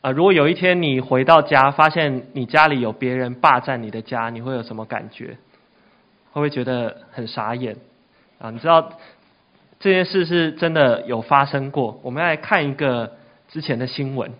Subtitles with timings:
[0.00, 5.36] 啊，如果有一天你回到家，发现你家里有别人霸占你的家，你会有什么感觉？
[6.32, 7.76] 会不会觉得很傻眼？
[8.38, 8.92] 啊，你知道
[9.78, 12.00] 这件事是真的有发生过。
[12.02, 13.12] 我们来看一个
[13.48, 14.32] 之前的新闻。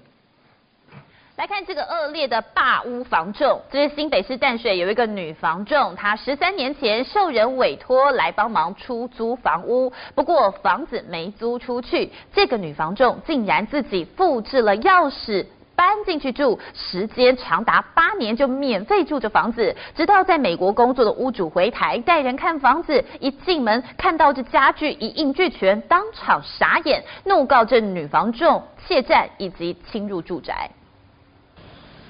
[1.40, 30.70] 来看这个恶劣的霸屋房仲，这是新北市淡水有一个女房仲，她十三年前受人委托来帮忙出租房屋，不过房子没租出去，这个女房仲竟然自己复制了钥匙搬进去住，时间长达八年就免费住着房子，直到在美国工作的屋主回台带人看房子，一进门看到这家具一应俱全，当场傻眼，怒告这女房仲窃占以及侵入住宅。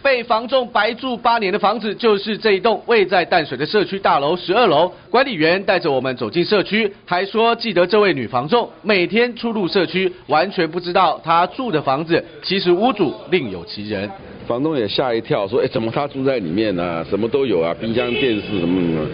[0.02, 4.90] 被房仲白住八年的房子，就是这一栋位在淡水的社区大楼十二楼。
[5.10, 14.10] 管理员带着我们走进社区，还说记得这位女房仲每天出入社区，完全不知道她住的房子其实屋主另有其人。
[14.46, 17.06] 房东也吓一跳，说：“哎，怎么她住在里面呢、啊？
[17.08, 19.06] 什么都有啊，冰箱、电视什么什么。”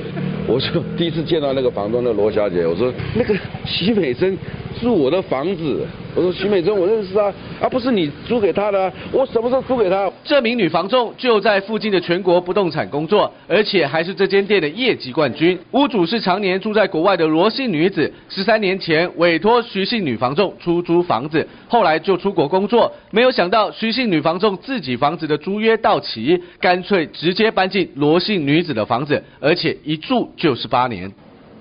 [0.49, 3.35] 我就第一次见到那个房东，那罗小姐，我说：“那个
[3.67, 4.39] 徐美珍
[4.81, 7.31] 住我的房子。”我说徐美珍，我认识啊，
[7.61, 10.11] 啊不是你租给她的、啊，我什么时候租给她？
[10.25, 15.59] 这名女房仲就在附近的全国不动产工作，而且还是这间店的业绩冠军。
[15.71, 31.11] 屋主是常年住在国外的罗姓女子，十三年前委托徐姓女房仲出租房子，后来就出国工作，没有想到徐姓女房仲自己房子的租约到期，干脆直接搬进罗姓女子的房子，而且一住就是八年。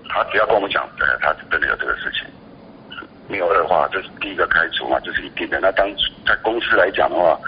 [0.09, 2.27] 他只要跟我们讲，对，他真的有这个事情。
[3.29, 5.57] 没有恶化，这是第一个开除嘛，这是一定的。
[5.61, 5.87] 那当
[6.27, 7.39] 在公司来讲的话，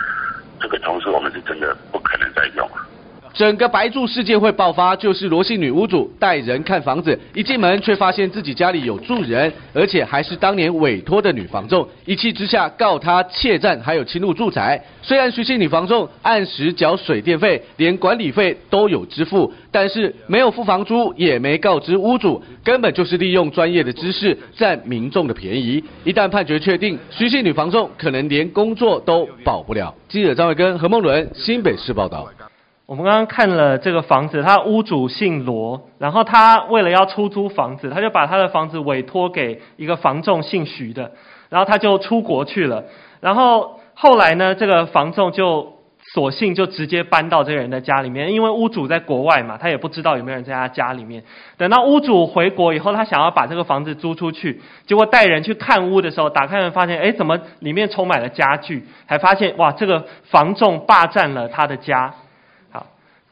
[0.59, 2.96] 这个同时我们是真的不可能再用了。
[3.37, 14.83] 整个白住事件会爆发，就是罗姓女屋主带人看房子，一进门却发现自己家里有住人，而且还是当年委托的女房仲，一气之下告她窃占，还有侵入住宅。
[15.03, 25.83] 虽然徐姓女房仲按时缴水电费，连管理费都有支付，但是没有付房租，也没告知屋主，根本就是利用专业的知识占民众的便宜。
[26.03, 29.93] 一旦判决确定，徐姓女房仲可能连工作都保不了。
[30.09, 32.27] 记者张伟根、何梦伦，新北市报道。
[32.87, 41.11] 我们刚刚看了这个房子，他屋主姓罗，然后他为了要出租房子，他就把他的房子委托给一个房仲姓徐的，
[41.49, 42.85] 然后他就出国去了。
[43.19, 45.73] 然后后来呢，这个房仲就
[46.13, 51.21] 索性就直接搬到这个人的家里面，因为屋主在国外嘛，他也不知道有没有人在他家里面。
[51.57, 58.85] 等到屋主回国以后，他想要把这个房子租出去，结果带人去看屋的时候，打开门发现，哎，怎么里面充满了家具？
[59.05, 62.13] 还发现哇，这个房仲霸占了他的家。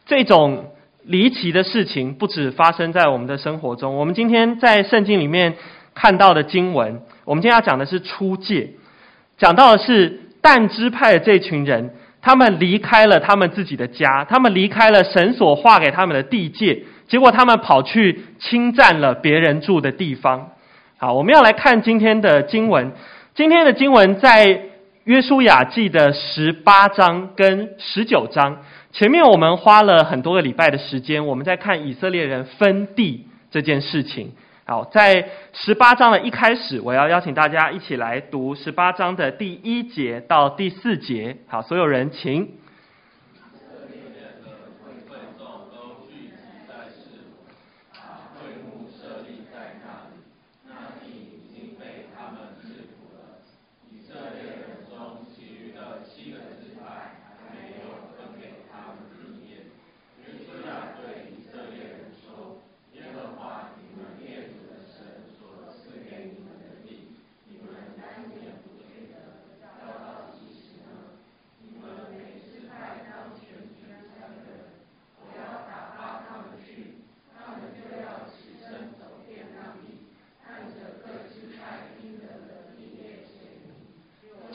[0.06, 0.72] 这种
[1.04, 3.96] 离奇的事情不止发生在我们的生活中。
[3.96, 5.56] 我们今天在圣经里面
[5.96, 8.70] 看到的经文，我们今天要讲的是出界，
[9.38, 20.52] 讲到的是但支派的这群人，他们离开了他们自己的家，他们离开了神所划给他们的地界，结果他们跑去侵占了别人住的地方。
[20.98, 22.92] 好，我们要来看今天的经文。
[23.34, 24.62] 今天的经文在
[25.04, 28.58] 约书亚记的十八章跟十九章。
[28.96, 34.32] 前面我们花了很多个礼拜的时间，我们在看以色列人分地这件事情。
[34.64, 41.36] 好，在十八章的一开始，我要邀请大家一起来读十八章的第一节到第四节。
[41.48, 42.52] 好，所有人请。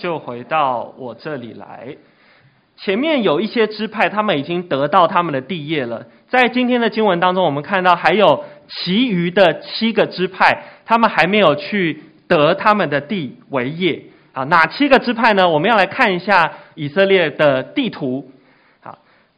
[0.01, 1.97] 就回到我这里来。
[2.77, 6.07] 前面有一些支派，他们已经得到他们的地业了。
[6.29, 14.03] 在今天的经文当中，我们看到还有其余的七个支派，他们还没有去得他们的地为业。
[14.33, 15.47] 啊，哪七个支派呢？
[15.47, 18.31] 我们要来看一下以色列的地图。
[18.81, 18.97] 好，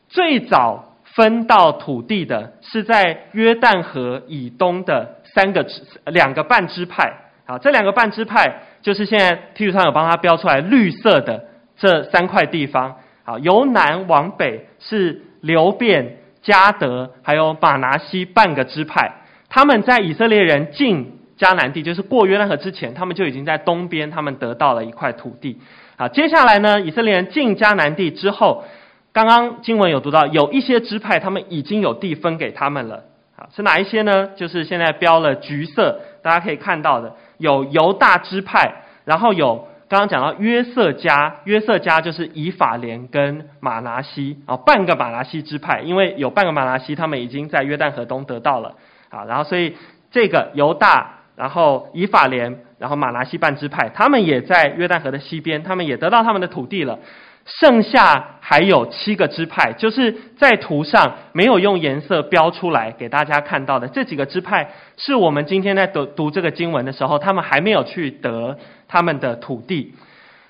[0.09, 7.22] 最早分到土地的是在约旦河以东的三个支两个半支派。
[7.45, 8.63] 好，这两个半支派。
[8.83, 11.45] 就是现在，T 图上有帮他标出来绿色的
[11.77, 12.97] 这三块地方。
[13.23, 19.13] 好，由南往北是流便、迦得，还有玛拿西半个支派。
[19.49, 25.61] 他们在以色列人进迦南地，就是过约旦河之前，他们就已经在东边，他们得到了一块土地。
[25.97, 28.65] 好，接下来呢，以色列人进迦南地之后，
[29.13, 33.05] 刚刚经文有读到，有一些支派他们已经有地分给他们了。
[33.37, 34.31] 好，是哪一些呢？
[34.35, 38.73] 就是现在标了橘色，大家可以看到的，有犹大支派，
[39.05, 39.69] 然后有。
[39.89, 48.75] 刚刚讲到约瑟家，约瑟家就是以法莲跟马拿西啊，半个马拿西支派，因为有半个马拿西，他们已经在约旦河东得到了
[49.11, 49.77] 啊，然后所以
[50.11, 56.99] 这个犹大，然后以法莲，然后马拿西半支派，他们也在约旦河的西边，他们也得到他们的土地了。
[57.45, 69.95] 剩下还有七个支派，就是在图上没有用颜色标出来给大家看到的这几个支派，是我们今天在读读这个经文的时候，他们还没有去得他们的土地。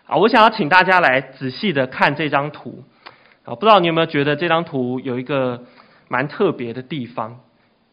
[0.07, 2.85] 啊，我想要请大家来仔细的看这张图。
[3.45, 5.63] 啊，不知道你有没有觉得这张图有一个
[6.09, 7.41] 蛮特别的地方？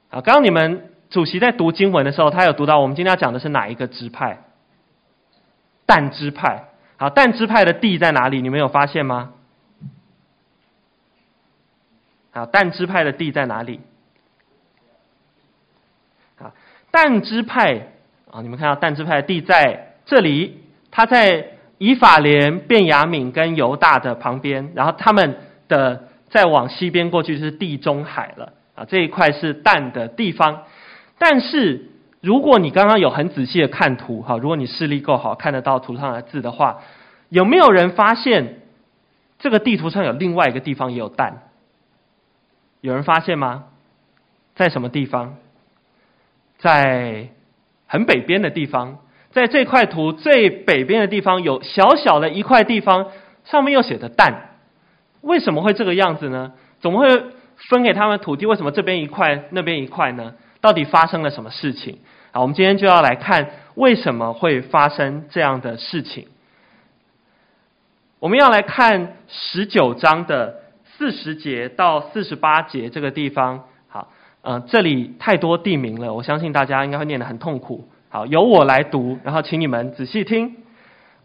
[0.10, 4.40] 啊，刚刚你们主席在读经文的时候，他有读到我们今天要讲的是哪一个支派？
[5.86, 6.69] 但支派。
[7.00, 8.42] 好，但支派的地在哪里？
[8.42, 9.31] 你们有发现吗？
[12.31, 13.80] 好，但支派的地在哪里？
[16.36, 16.51] 好，
[16.92, 17.88] 但支派
[18.30, 20.62] 啊，你们看到但支派的地在这里，
[20.92, 25.38] 它在以法莲、便雅悯跟犹大的旁边，然后他们
[25.69, 30.66] 的再往西边过去是地中海了啊，这一块是但的地方，
[31.18, 31.86] 但是。
[32.21, 36.81] 如果你刚刚有很仔细的看图，哈，如果你视力够好，看得到图上的字的话，
[37.30, 38.60] 有没有人发现
[39.38, 41.44] 这个地图上有另外一个地方也有蛋？
[42.81, 43.66] 有人发现吗？
[44.56, 45.38] 在什么地方？
[46.57, 47.30] 在
[47.88, 49.00] 很北边的地方，
[49.31, 53.07] 在这块图最北边的地方有小小的一块地方，
[53.45, 54.57] 上面又写着蛋。
[55.21, 56.51] 为什么会这个样子呢？
[56.81, 57.24] 怎么会
[57.69, 58.45] 分给他们土地？
[58.45, 60.33] 为什么这边一块，那边一块呢？
[60.61, 61.97] 到底发生了什么事情？
[62.31, 66.27] 好，我们今天就要来看为什么会发生这样的事情。
[68.19, 73.63] 我们要来看十九章的四十节到四十八节这个地方。
[73.88, 74.11] 好，
[74.41, 77.88] 嗯，这里太多地名了，我相信大家应该会念得很痛苦。
[78.09, 80.57] 好，由我来读，然后请你们仔细听。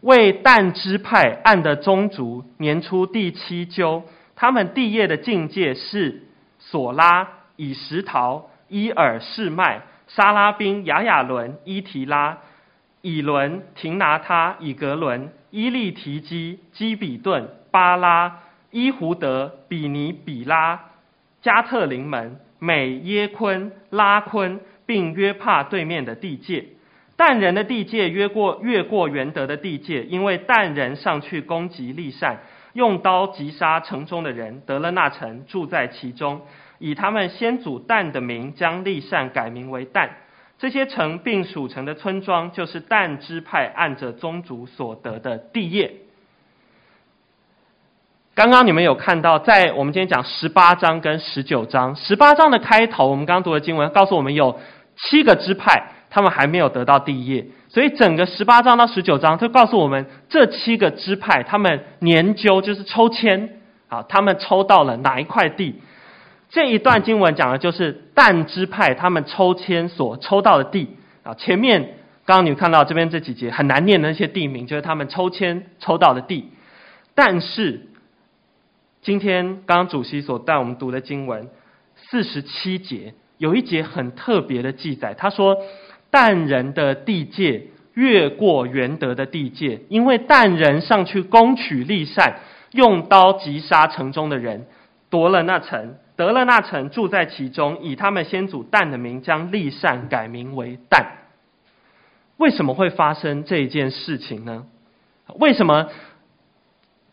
[0.01, 4.03] 为但支派按的宗族年初第七阙，
[4.35, 6.23] 他们地业的境界是
[6.57, 7.27] 索拉、
[7.57, 8.49] 以实陶。
[8.67, 12.37] 伊尔士麦、沙拉宾、亚雅仑、伊提拉、
[13.01, 18.39] 以伦、廷拿他、以格伦、伊利提基、基比顿、巴拉、
[18.71, 20.79] 伊胡德、比尼比拉、
[21.41, 26.65] 加特林门、美耶昆、拉昆，并约帕对面的地界。
[27.17, 32.39] 但人的地界越过越过元德的地界，因为但人上去攻击利善，
[32.73, 36.41] 用刀击杀城中的人，得了那城，住在其中。
[36.79, 40.09] 以他们先祖但的名，将利善改名为但。
[40.57, 45.93] 这些城并属城的村庄，就是但支派按着宗族所得的地业。
[48.33, 54.59] 刚刚你们有看到，在我们今天讲十八章跟十九章，十八章的开头，我们刚刚读的经文告诉我们有
[54.95, 65.81] 七个支派，他们还没有得到地业，所以整个十八章到十九章，就告诉我们这七个支派，他们研究就是抽签，啊，他们抽到了哪一块地。
[66.49, 71.33] 这一段经文讲的就是但支派他们抽签所抽到的地啊。
[71.33, 76.51] 前面刚刚你看到这边这几节很难念的那些地名，就是他们抽签抽到的地。
[77.13, 77.87] 但是
[79.01, 81.49] 今天刚刚主席所带我们读的经文
[81.95, 85.57] 四十七节有一节很特别的记载，他说
[86.09, 92.39] 但人的地界越过原德的地界，因为但人上去攻取利善，
[92.71, 94.67] 用刀击杀城中的人，
[95.09, 95.95] 夺了那城。
[96.15, 101.05] 得了那城，住在其中，以他们先祖旦的名，将利善改名为旦。
[102.37, 104.65] 为什么会发生这一件事情呢？
[105.39, 105.89] 为什么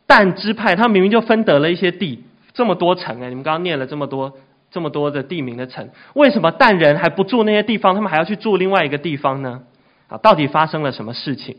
[0.07, 4.35] 旦支派他明明就分得了一些地，这么多城哎，你们刚刚念了这么多
[4.71, 9.63] 这么多的地名的城，为什么旦人还不住那些地方，他们还要去住另外一个地方呢？
[10.09, 11.57] 啊，到底发生了什么事情？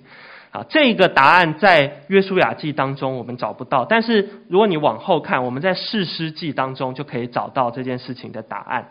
[0.53, 8.89] 啊，这个答案在约书亚记当中我们找不到，但是如果你往后看，我们在士师记当中就可以找到这件事情的答案。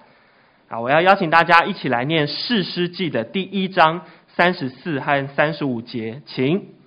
[0.69, 6.82] 啊，我要邀请大家一起来念士师记的第一章三十四和三十五节，请。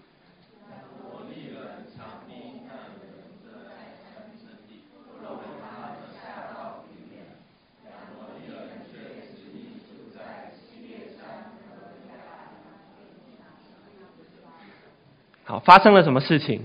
[15.60, 16.62] 发生了什么事情？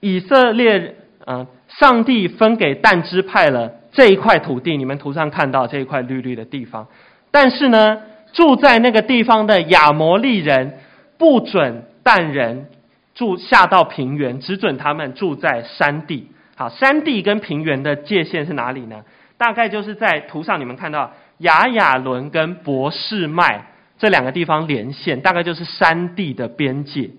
[0.00, 0.94] 以色列，
[1.26, 6.86] 嗯、上帝分给但支派了这一块土地，你们图上看到这一块绿绿的地方。
[7.30, 10.78] 但是呢，住在那个地方的亚摩利人
[11.16, 12.66] 不准但人
[13.14, 16.28] 住下到平原，只准他们住在山地。
[16.56, 19.02] 好，山地跟平原的界限是哪里呢？
[19.36, 23.66] 大概就是在图上你们看到雅雅伦跟伯示麦
[23.98, 27.10] 这两个地方连线，大概就是山地的边界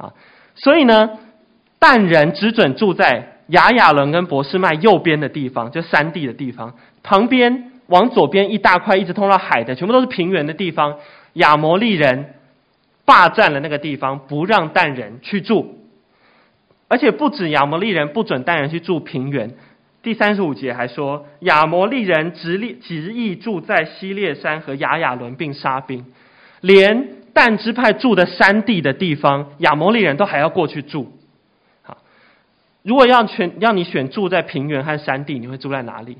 [0.00, 0.12] 啊。
[0.54, 1.10] 所以呢，
[1.78, 6.74] 但人只准住在亚雅伦跟博士麦右边的地方，就山地的地方。
[7.02, 10.96] 旁边往左边一大块一直通到海的，全部都是平原的地方。
[11.34, 12.34] 亚摩利人
[13.04, 15.78] 霸占了那个地方，不让但人去住。
[16.88, 19.54] 而且不止亚摩利人不准但人去住平原，
[20.02, 26.04] 第三十五节还说亚摩利人执意执意住在西列山和亚雅伦，并杀兵，
[26.60, 27.08] 连
[27.42, 31.10] 但支派住的山地的地方，亚摩利人都还要过去住。
[31.80, 31.96] 好，
[32.82, 36.18] 如果要选要你选住在平原和山地，你会住在哪里？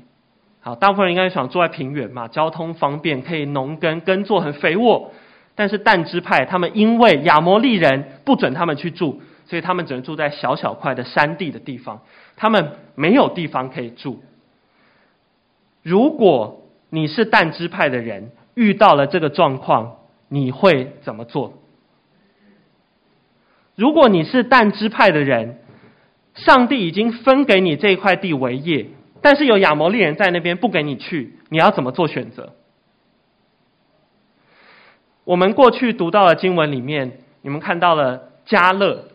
[0.61, 5.11] 好，大部分人应该想住在平原嘛，交通方便，可以农耕，耕作很肥沃。
[5.53, 9.21] 但是但支派他们因为亚摩利人不准他们去住。
[9.45, 12.01] 所以他们只能住在小小块的山地的地方，
[12.35, 14.23] 他们没有地方可以住。
[15.83, 19.97] 如果你是但支派的人，遇到了这个状况，
[20.33, 21.59] 你会怎么做？
[23.75, 25.59] 如果你是但支派的人，
[26.35, 28.87] 上帝已经分给你这块地为业，
[29.21, 32.53] 但是有亚摩利人在那边不给你去，你要怎么做选择？
[35.25, 39.09] 我们过去读到的经文里面，你们看到了迦勒。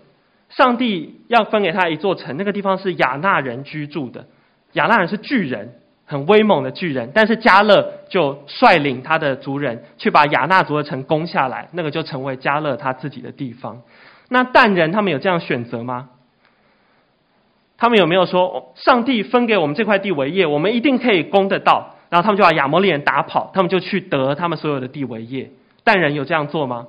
[0.50, 4.26] 上帝要分给他一座城，那个地方是亚纳人居住的。
[4.75, 7.11] 亚纳人是巨人，很威猛的巨人。
[7.13, 13.83] 但是迦勒就率领他的族人去把亚纳族的城攻下来，那个就成为迦勒他自己的地方。
[14.29, 16.09] 那但人他们有这样选择吗？
[17.79, 21.95] 他们有没有说，上帝分给我们这块地为业，我们一定可以攻得到？
[22.09, 25.51] 然后他们就把亚摩利人打跑，他们就去得他们所有的地为业。
[25.85, 26.87] 但人有这样做吗？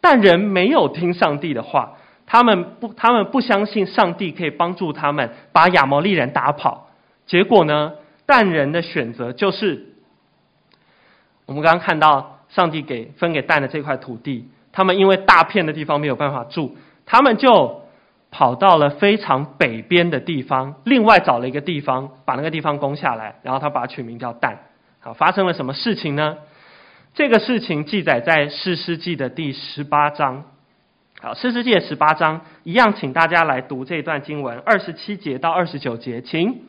[0.00, 1.96] 但人没有听上帝的话。
[2.24, 6.88] 他们不，他们不相信上帝可以帮助他们把亚摩利人打跑。
[7.26, 7.94] 结果呢，
[8.26, 9.86] 但人的选择就是，
[11.46, 16.76] 我们刚刚看到上帝给分给但的这块土地，他们因为大片的地方没有办法住，
[17.06, 17.82] 他们就
[18.30, 24.58] 跑到了非常北边的地方，另外找了一个地方把那个地方攻下来，然后他把它取名叫但。
[25.00, 26.38] 好，发生了什么事情呢？
[27.14, 30.44] 这个事情记载在士师记的第十八章。
[31.20, 36.62] 好，士师记十八章一样，请大家来读这段经文，二十七节到二十九节，请。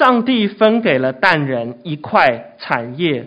[0.00, 3.26] 上帝分给了但人一块产业，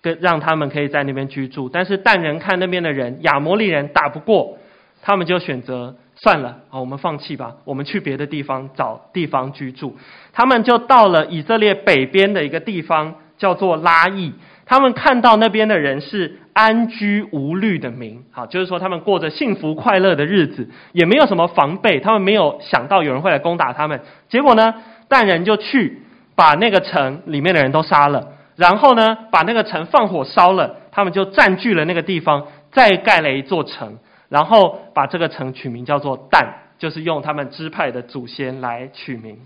[0.00, 1.68] 跟让他们可以在那边居住。
[1.68, 4.56] 但是但人看那边的人，亚摩利人打不过，
[5.02, 9.98] 他们就选择算了，好，我们放弃吧，我们去别的地方找地方居住。
[10.32, 14.32] 他们就到了以色列北边的一个地方，叫做拉亿。
[14.64, 24.00] 他们看到那边的人是安居无虑的民，好，就是说他们过着幸福快乐的日子，也没有什么防备，他们没有想到有人会来攻打他们。
[24.30, 24.72] 结果呢，
[25.06, 26.00] 但人就去。
[26.34, 33.98] 把那个城里面的人都杀了，然后呢，把那个城放火烧了，他们就占据了那个地方，再盖了一座城，
[34.28, 36.46] 然后把这个城取名叫做但，
[36.78, 39.38] 就是用他们支派的祖先来取名。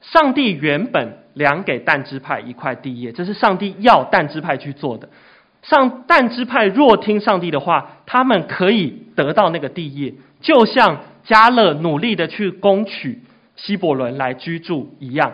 [0.00, 5.08] 上帝原本量给但支派一块地业，这是上帝要但支派去做的。
[5.62, 10.12] 上但支派若听上帝的话，他们可以得到那个地业，
[10.42, 13.22] 就像加勒努力的去攻取。
[13.56, 15.32] 希伯伦来居住一样，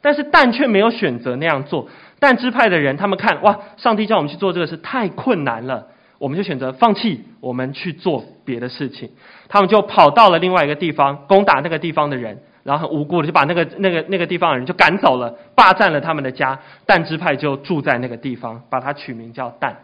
[0.00, 1.88] 但是但却没有选择那样做。
[2.18, 5.86] 但支派的人，他们看哇，上帝叫我们去做这个事太困难了，
[6.18, 9.10] 我们就选择放弃，我们去做别的事情。
[9.48, 16.58] 他们就跑到了另外一个地方，攻打那个地方的人，然后很无辜的就把那个那个那个地方的人就赶走了，霸占了他们的家。
[16.86, 19.76] 但支派就住在那个地方，把它取名叫但。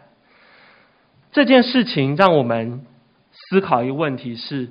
[1.31, 2.81] 这件事情让我们
[3.31, 4.69] 思考一个问题是：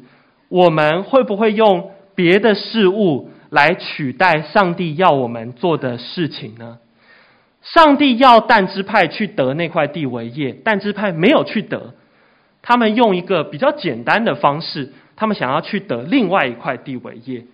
[0.49, 1.93] 我们会不会用？
[2.15, 6.79] 别的事物来取代上帝要我们做的事情呢？
[7.63, 11.95] 上帝要但支派去得那块地为业，但支派没有去得，
[12.61, 17.45] 他们用一个比较简单的方式，他们想要去得另外一块地为业。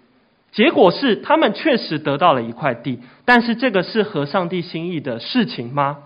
[0.50, 5.98] 结果是他们确实得到了一块地，但是这个是合上帝心意的事情吗？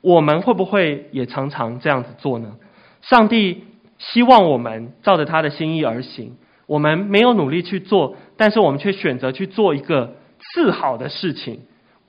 [0.00, 2.56] 我们会不会也常常这样子做呢？
[3.02, 3.64] 上帝
[3.98, 11.60] 希望我们照着他的心意而行，我们没有努力去做，但是我们却选择去做一个次好的事情，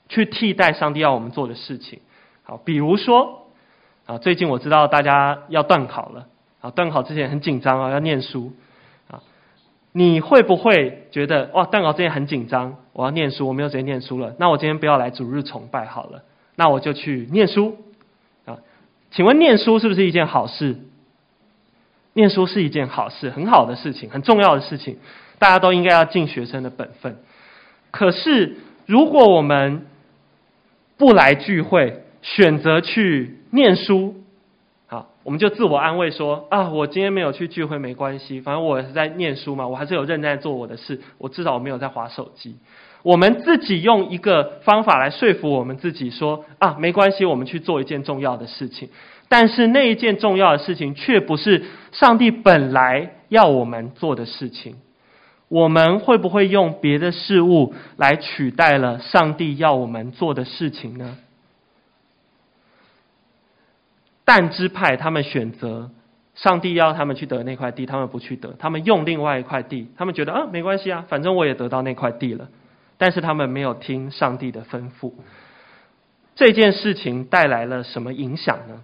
[0.07, 1.99] 去替代上帝要我们做的事情。
[2.43, 3.47] 好，比如说，
[4.05, 6.27] 啊，最近我知道大家要段考了，
[6.61, 8.53] 啊，段考之前很紧张啊，要念书，
[9.09, 9.21] 啊，
[9.91, 16.23] 你会不会觉得哇，段考之前很紧张，我要念书，我没有时间念书了，那我今天不要来主日崇拜好了，
[16.55, 17.77] 那我就去念书
[18.45, 18.59] 啊。
[19.11, 20.77] 请问念书是不是一件好事？
[22.15, 24.97] 念书是一件好事，很好的事情，很重要的事情，
[25.37, 27.17] 大家都应该要尽学生的本分。
[27.91, 28.55] 可是，
[28.85, 29.85] 如果我们
[30.97, 34.15] 不来聚会，选择去念书，
[34.87, 42.55] 好，我们就自我安慰说：啊，我今天没有去聚会没关系，反正我是在念书嘛，我还是有认真在做我的事，我至少我没有在滑手机。
[43.03, 48.89] 我们自己用一个方法来说服我们自己，说啊，没关系，我们去做一件重要的事情。
[49.27, 54.75] 但是那一件重要的事情，却不是上帝本来要我们做的事情。
[55.47, 61.17] 我们会不会用别的事物来取代了上帝要我们做的事情呢？
[64.23, 65.91] 但支派他们选择
[66.33, 72.49] 上帝要他们去得那块地，他们不去得，他们用另外一块地，他们觉得啊，没关系啊，反正我也得到那块地了。
[72.97, 75.13] 但是他们没有听上帝的吩咐，
[76.33, 78.81] 这件事情带来了什么影响呢？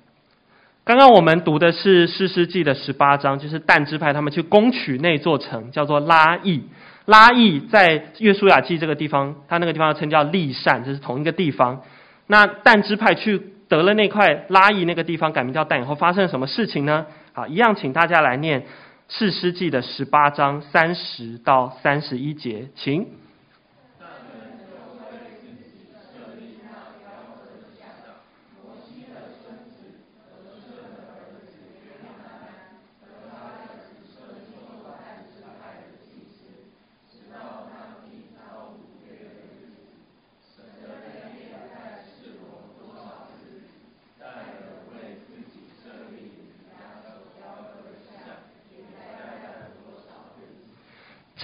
[0.83, 6.63] 刚刚我们读的是士师记的十八章，就是但支派他们去攻取那座城，叫做拉亿。
[7.05, 11.81] 拉亿在约书亚记这个地方，他那个地方称叫利善，这是同一个地方。
[12.25, 17.05] 那但支派去得了那块拉亿那个地方，改名叫但以后，发生了什么事情呢？
[17.33, 18.63] 好，一样，请大家来念
[19.07, 23.05] 士师记的十八章三十到三十一节，请。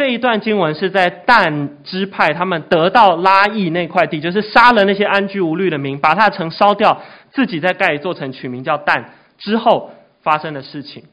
[0.08, 9.92] 这一段经文是在但支派他们得到拉亿那块地，就是杀了那些安居无虑的民，把他的城烧掉，自己再盖一座城，取名叫但之后
[10.24, 11.04] 发生的事情。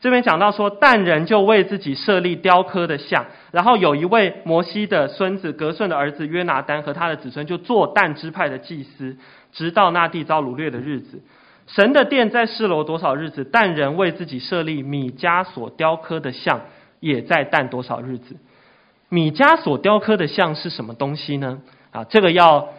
[0.00, 9.16] 这边讲到说，但人就为自己设立雕刻的像，然后有一位摩西的孙子革顺的儿子约拿单和他的子孙就做但支派的祭司，
[9.52, 11.20] 直到那地遭掳掠的日子。
[11.66, 16.60] 神的殿在示罗多少日子，但人为自己设立米迦所雕刻的像。
[17.04, 18.36] 也在淡多少日子？
[19.10, 21.60] 米迦所雕刻的像是什么东西呢？
[21.92, 22.70] 啊，这个要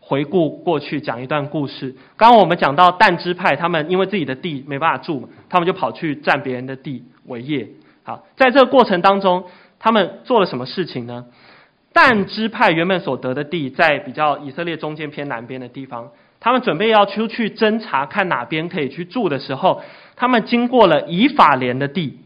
[0.00, 1.96] 回顾过去讲一段故事。
[2.18, 7.66] 刚刚我们讲到但支派，他们因为自己的地没办法住，他们就跑去占别人的地为业。
[8.04, 9.44] 好，在这个过程当中，
[9.78, 11.24] 他们做了什么事情呢？
[11.94, 19.80] 但支派原本所得的地，在比较以色列中间偏南边的地方，他们准备要出去侦查，看哪边可以去住的时候，
[20.14, 22.20] 他们经过了以法莲的地。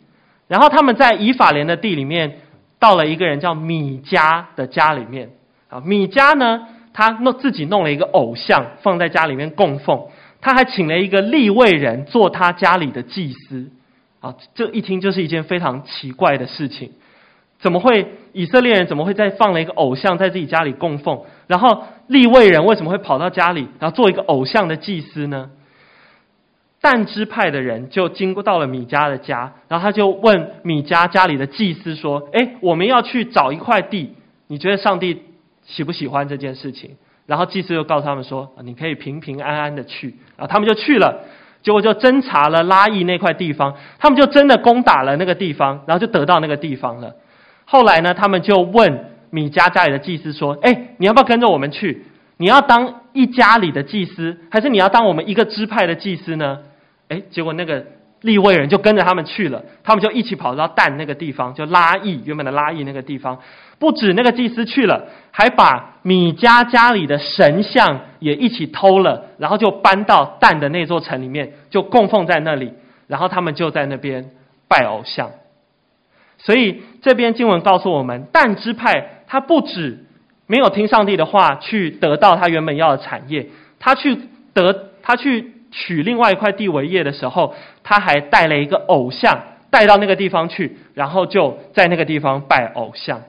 [0.50, 2.40] 然后他们在以法莲的地里面，
[2.80, 5.30] 到了一个人叫米迦的家里面。
[5.68, 10.08] 啊，米迦呢，他弄自己弄了一个偶像放在家里面供奉，
[10.40, 13.70] 他还请了一个利未人做他家里的祭司。
[14.18, 16.90] 啊，这一听就是一件非常奇怪的事情。
[17.60, 21.20] 怎么会以色列人怎么会再放了一个偶像在自己家里供奉？
[21.46, 25.50] 然后利未人为什么会跑到家里，然后做一个偶像的祭司呢？
[26.82, 34.14] 但支派的人就经过到了米迦的家，然后他就问米迦家里的祭司说：“哎，我们要去找一块地，
[34.46, 35.22] 你觉得上帝
[35.66, 36.92] 喜不喜欢这件事情？”
[37.26, 41.22] 然后祭司就告诉他们说：“你可以平平安安的去。”然后他们就去了，
[41.62, 47.14] 结果就侦查了拉亿那块地方，他们就真的攻打了那个地方，然后就得到那个地方了。
[47.66, 52.06] 后来呢，他们就问米迦家里的祭司说：“哎，你要不要跟着我们去？
[52.38, 56.58] 你要当一家里的祭司，还是你要当我们一个支派的祭司呢？”
[57.10, 57.84] 哎，结果那个
[58.20, 63.40] 利未人就跟着他们去了，他们就一起跑到但那个地方，就拉亿原本的拉亿那个地方。
[63.80, 72.74] 不止那个祭司去了，还把米迦家里的神像也一起偷了，然后就搬到但的那座城里面，就供奉在那里。
[73.08, 74.30] 然后他们就在那边
[74.68, 75.30] 拜偶像。
[76.38, 80.04] 所以这边经文告诉我们，但支派他不止
[80.46, 83.48] 没有听上帝的话去得到他原本要的产业，
[83.80, 84.16] 他去
[84.54, 85.54] 得他去。
[85.70, 93.22] 取另外一块地为业的时候，他还带了一个偶像带到那个地方去，然后就在那个地方拜偶像。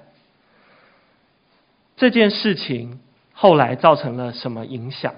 [1.98, 3.00] 这件事情
[3.34, 5.14] 后来造成了什么影响？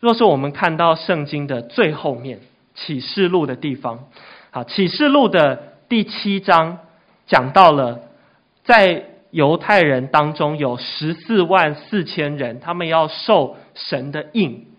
[0.00, 2.40] 若是我们看到圣经的最后面
[2.74, 4.08] 启示录的地方，
[4.50, 6.80] 好，启示录的第七章
[7.26, 8.00] 讲到了，
[8.64, 14.71] 在犹太人当中有十四万四千人，他们要受神的印。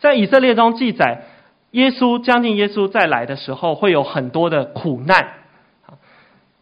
[0.00, 1.22] 在以色列中记载，
[1.72, 5.28] 耶稣将近耶稣再来的时候，会有很多的苦难。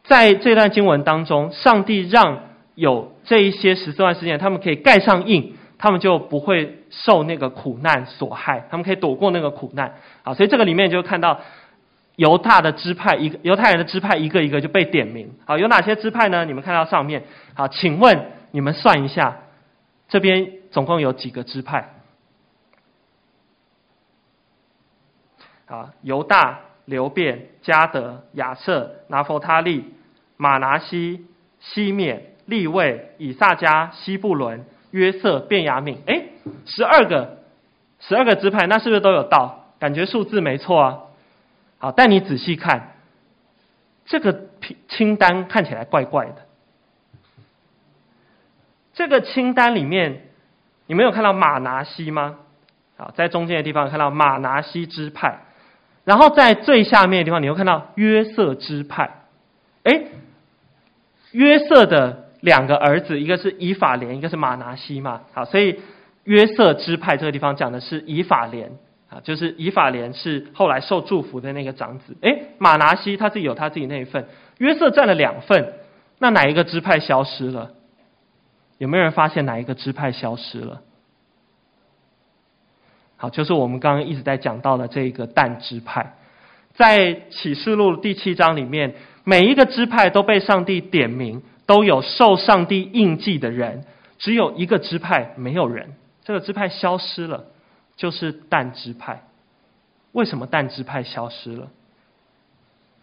[0.05, 2.41] 在这段经文当中，上帝让
[2.75, 5.57] 有这一些十四万事件，他们可以盖上印。
[5.79, 9.97] 他们就不会受那个苦难所害，他们可以躲过那个苦难。
[10.23, 11.39] 好，所以这个里面就看到
[12.15, 15.29] 犹大的支派，一个犹太人的支派一个一个就被点名。
[15.45, 16.47] 好，有哪些支派呢？
[16.47, 17.25] 你们看到上面。
[17.53, 19.37] 好，请问你们算一下，
[20.09, 21.91] 这边总共有几个支派？
[25.67, 29.95] 啊，犹大、流便、迦得、亚设、拿弗他利、
[30.37, 31.27] 玛拿西、
[31.61, 34.65] 西缅、利未、以萨迦、西布伦。
[34.93, 36.23] 约瑟、便雅悯，哎，
[36.65, 37.39] 十二个，
[37.99, 39.75] 十二个支派，那是不是都有到？
[39.79, 40.99] 感觉数字没错啊。
[41.77, 42.95] 好，但你仔细看，
[44.07, 44.47] 这个
[44.89, 46.37] 清单看起来怪怪的。
[48.95, 50.31] 这个清单里面，
[50.87, 52.39] 你没有看到玛拿西吗？
[52.97, 55.41] 好，在中间的地方看到玛拿西支派，
[56.07, 59.27] 然后在最下面的地方，你会看到约瑟支派。
[59.83, 60.05] 哎，
[61.33, 62.23] 约瑟的。
[62.43, 65.23] 两个儿子，一个是以法莲，一个是马拿西嘛。
[65.33, 65.81] 好，所以
[66.25, 68.71] 约瑟支派这个地方讲的是以法莲
[69.09, 72.15] 啊，就是以法莲是后来受祝福的那个长子。
[72.21, 75.73] 诶，马拿西他自己有他自己那一份，约瑟占了两份，
[76.21, 77.73] 那哪一个支派消失了？
[78.79, 80.83] 有没有人发现哪一个支派消失了？
[83.17, 86.15] 好，就是我们刚刚一直在讲到的这个但支派，
[86.75, 91.43] 在启示录第七章里面，每一个支派都被上帝点名。
[91.67, 93.85] 都有受上帝印记的人，
[94.19, 97.47] 只有一个支派没有人，这个支派消失了，
[97.97, 99.25] 就是但支派。
[100.13, 101.67] 为什么但支派消失了？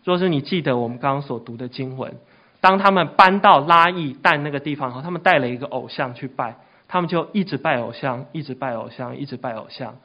[0.05, 2.15] 若是你记得我们刚刚所读的经文，
[2.61, 6.55] 当他们搬到拉亿但那个地方后，他们带了一个偶像去拜，
[6.93, 9.97] 他们就一直拜偶像，一直拜偶像，一直拜偶像，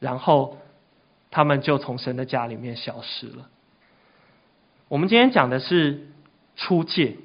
[0.00, 0.58] 然后
[1.30, 3.48] 他们就从神的家里面消失了。
[4.88, 6.08] 我们今天讲的是
[6.54, 7.16] 出界。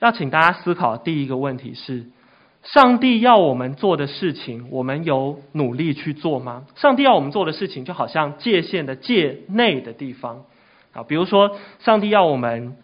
[0.00, 2.06] 要请大家思考第一个问题是：
[2.64, 6.66] 上帝要我们做的事情，我们有努力去做吗？
[6.74, 10.44] 上帝要我们做的事情，就好像界限的界内的地方
[10.92, 12.76] 啊，比如说，上帝要我们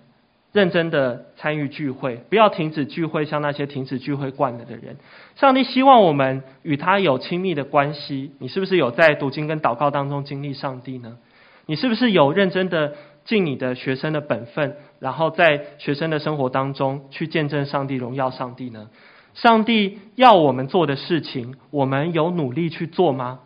[0.53, 4.97] 认真的参与聚会，不要停止聚会，像那些停止聚会惯了的人。
[5.37, 11.19] 上帝希望我们与他有亲密的关系，你是不是有在读经跟祷告当中经历上帝呢？
[11.67, 14.77] 你是不是有认真的尽你的学生的本分？
[14.99, 18.91] 然后在学生的生活当中去见证上帝、荣耀上帝呢？
[19.35, 23.39] 上帝要我们做的事情，我们有努力去做吗？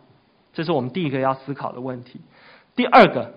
[0.53, 2.21] 这是我们第一个要思考的问题。
[2.75, 3.35] 第二个，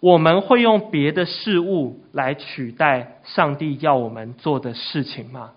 [0.00, 5.50] 我们会用别的事物来取代上帝要我们做的事情吗？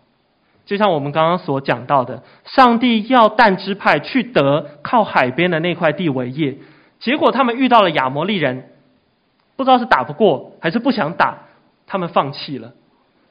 [0.65, 6.57] 就像我们刚刚所讲到的，上帝要但支派去得靠海边的那块地为业，
[6.99, 8.69] 结果他们遇到了亚摩利人。
[9.55, 11.37] 不知道是打不过还是不想打，
[11.85, 12.73] 他们放弃了。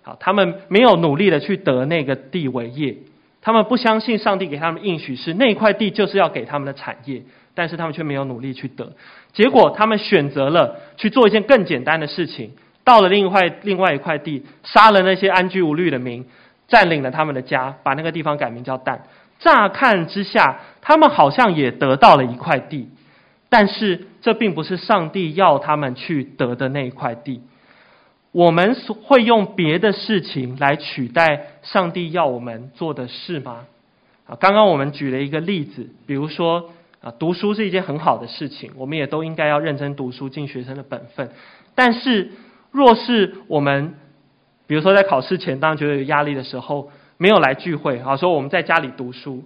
[0.03, 2.96] 好，他们没有努力的去得那个地为业，
[3.40, 7.22] 他们不相信上帝给他们应许是那块地就是要给他们的产业，
[7.54, 8.92] 但是他们却没有努力去得，
[9.32, 12.52] 结果他们选择了去做一件更简单的事情，
[12.84, 16.24] 到了另外另外一块地，杀了那些安居无虑的民，
[16.68, 19.02] 占领了他们的家，把那个地方改名叫蛋。
[19.38, 22.88] 乍看之下，他们好像也得到了一块地。
[23.48, 27.42] 但是这并不是上帝要他们去得的那一块地，
[28.30, 33.66] 我们会用别的事情来取代上帝要我们做的事吗？
[34.26, 36.70] 啊，刚刚我们举了一个例子，比如说
[37.02, 41.30] 啊，读书是一件很好的事情，我们也都应该要认真读书，尽学生的本分。
[41.74, 42.30] 但是，
[42.70, 43.94] 若是我们，
[44.66, 49.44] 比如说在考试前，当觉得有压力的时候，没有来聚会，好，说我们在家里读书。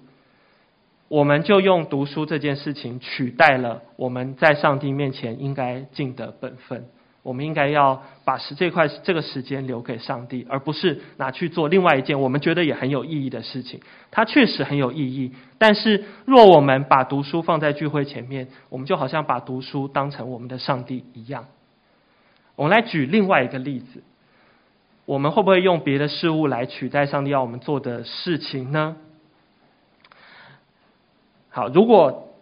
[1.09, 6.87] 我们就用读书这件事情取代了我们在上帝面前应该尽的本分。
[7.27, 13.81] 我们应该要把时这块这个时间留给上帝，而不是拿去做另外一件我们觉得也很有意义的事情。
[14.13, 21.47] 它确实很有意义，但是若我们把读书放在聚会前面，我们就好像把读书当成我们的上帝一样。
[22.55, 24.05] 我们来举另外一个例子：
[25.05, 28.95] 我们会不会用别的事物来取代上帝要我们做的事情呢？
[31.51, 32.37] 好，如果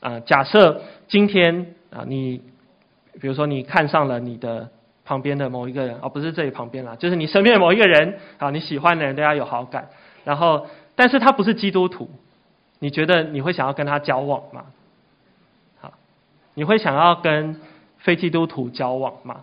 [0.00, 2.42] 呃，假设今天啊，你
[3.20, 4.70] 比如说你看上了你的
[5.04, 9.88] 旁边的某一个人，而、哦、不是这里旁边啦，就是你身边的某一个人啊，你喜欢的人对他有好感，
[10.24, 12.10] 然后但是他不是基督徒，
[12.78, 14.66] 你觉得你会想要跟他交往吗？
[15.80, 15.92] 好，
[16.54, 17.60] 你会想要跟
[17.98, 19.42] 非基督徒交往吗？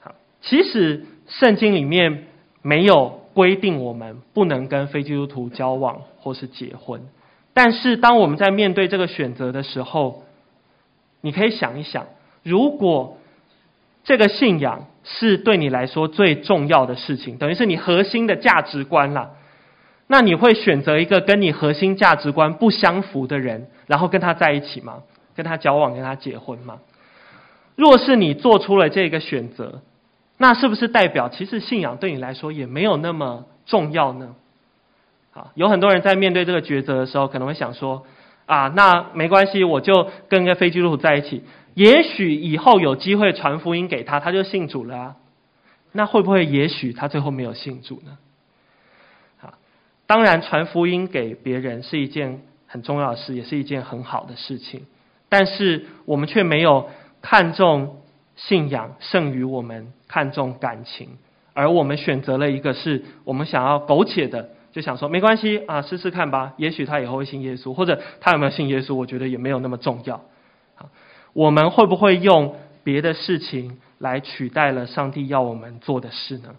[0.00, 2.26] 好，其实圣经里面
[2.62, 7.02] 没有规定我们不能跟非基督徒交往或是结婚，
[7.54, 10.24] 但是当我们在面对这个选择的时候，
[11.20, 12.06] 你可以想一想，
[12.42, 13.18] 如果
[14.04, 19.30] 这个信仰是对你来说最重要的事情，等于是你核心的价值观啦，
[20.06, 25.02] 那你会选择一个跟你核心价值观不相符的人，然后跟他在一起吗？
[25.34, 26.78] 跟他交往，跟他结婚吗？
[27.76, 29.82] 若是你做出了这个选择，
[30.36, 34.34] 那是不是代表其实信仰对你来说也没有那么重要呢？
[35.34, 38.04] 啊，有很多人在面对这个抉择的时候，可能会想说：
[38.48, 45.16] 啊，那没关系，我就跟个非基督徒在一起，也许以后有机会传福音给他，他就信主了啊。
[45.92, 48.18] 那会不会也许他最后没有信主呢？
[49.40, 49.54] 啊，
[50.06, 54.86] 当然传福音给别人是一件很重要的事，也是一件很好的事情，
[55.28, 56.88] 但是我们却没有。
[57.20, 57.96] 看重
[58.36, 61.18] 信仰胜于我们看重感情，
[61.52, 70.22] 而我们选择了一个是我们想要苟且的，就想说没关系啊，试试看吧，也许他以后会信耶稣，或者他有没有信耶稣，我觉得也没有那么重要。
[71.32, 76.54] 我们会不会用别的事情来取代了上帝要我们做的事呢？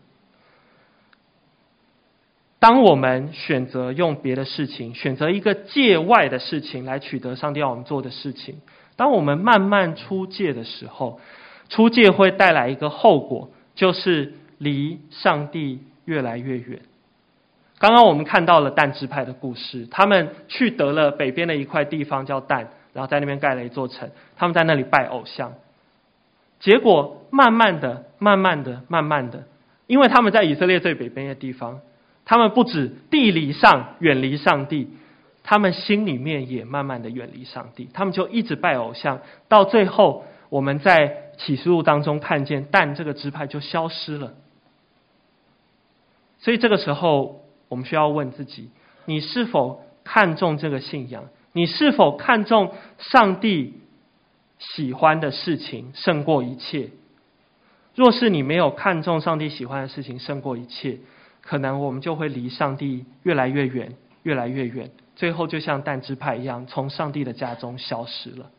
[2.59, 8.59] 当我们选择用别的事情，选择一个界外的事情来取得上帝要我们做的事情。
[8.97, 11.21] 当我们慢慢出界的时候，
[11.69, 16.81] 出界会带来一个后果，就是离上帝越来越远。
[17.79, 25.53] 刚刚我们看到了但支派的故事，他们去得了北边的一块地方叫但，然后在那边盖了一座城，他们在那里拜偶像。
[26.59, 29.45] 结果慢慢的、慢慢的、慢慢的，
[29.87, 31.79] 因为他们在以色列最北边的地方，
[32.25, 34.89] 他们不止地理上远离上帝。
[35.41, 44.33] 他们心里面也慢慢的远离上帝，他们就一直拜偶像，到最后我们在启示录当中看见，但这个支派就消失了。
[46.39, 48.69] 所以这个时候，我们需要问自己：
[49.05, 51.29] 你是否看重这个信仰？
[51.53, 53.81] 你是否看重上帝
[54.57, 56.89] 喜欢的事情胜过一切？
[57.95, 60.99] 若是你没有看重上帝喜欢的事情胜过一切，
[61.41, 64.91] 可能我们就会离上帝越来越远，越来越远。
[65.15, 68.51] 最后就像但支派一样，从上帝的家中消失了。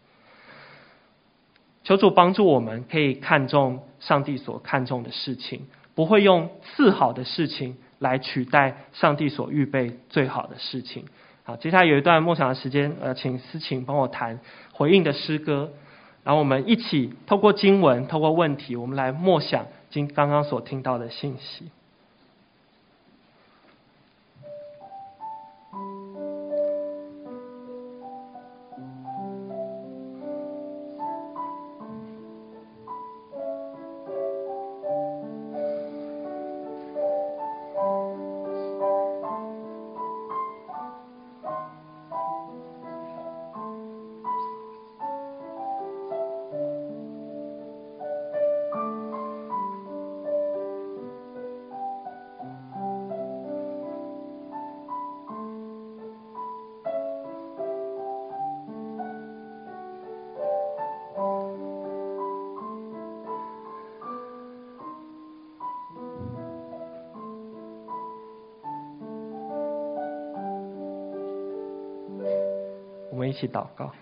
[1.85, 11.05] 求主帮助我们，可以看重上帝所看重的事情，不会用次好的事情来取代上帝所预备最好的事情。
[11.45, 14.41] 好，接下来有一段默想的时间，呃，请思晴帮我弹
[14.73, 15.71] 回应的诗歌，
[16.25, 21.71] 然后我们一起透过经文，透过问题，我们来默想今刚刚所听到的信息。
[73.31, 73.95] 一起祷告，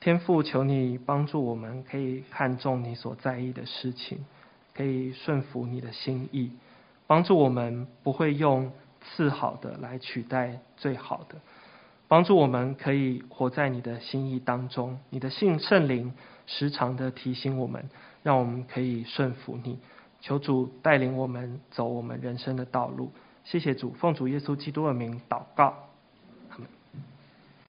[0.00, 4.26] 天父，求你帮助我们，可以看重你所在意的事情，
[4.74, 6.52] 可以顺服你的心意，
[7.06, 11.36] 帮助我们不会用次好的来取代最好的，
[12.06, 14.98] 帮助我们可以活在你的心意当中。
[15.08, 16.12] 你的信圣灵
[16.46, 17.88] 时常的提醒我们，
[18.22, 19.78] 让我们可以顺服你。
[20.20, 23.10] 求主带领我们走我们人生的道路。
[23.48, 25.85] 谢谢主，奉主耶稣基督的名祷告。